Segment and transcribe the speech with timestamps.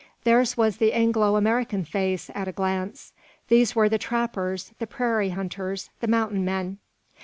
[0.23, 3.13] Theirs was the Anglo American face, at a glance.
[3.49, 6.79] These were the trappers, the prairie hunters, the mountain men.